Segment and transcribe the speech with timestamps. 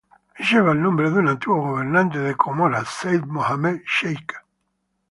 [0.49, 4.33] Lleva el nombre de un antiguo gobernante de Comoras, Said Mohamed Cheikh.